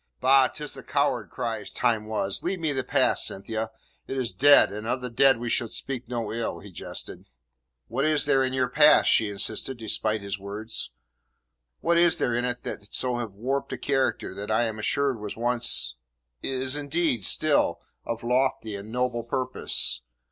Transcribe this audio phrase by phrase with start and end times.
[0.19, 0.47] "Bah!
[0.47, 2.41] 'Tis the coward cries "time was"!
[2.41, 3.69] Leave me the past, Cynthia.
[4.07, 7.29] It is dead, and of the dead we should speak no ill," he jested.
[7.87, 10.89] "What is there in your past?" she insisted, despite his words.
[11.81, 15.19] "What is there in it so to have warped a character that I am assured
[15.19, 15.97] was once
[16.41, 20.01] is, indeed, still of lofty and noble purpose?